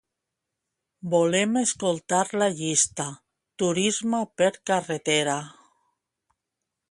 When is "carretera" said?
4.71-5.39